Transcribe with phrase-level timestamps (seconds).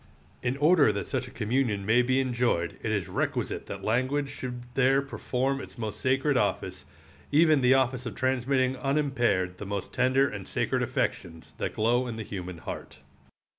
[0.41, 4.63] In order that such a communion may be enjoyed it is requisite that language should
[4.73, 6.85] there perform its most sacred office,
[7.31, 12.15] even the office of transmitting unimpared the most tender and sacred affections that glow in
[12.15, 12.97] the human heart.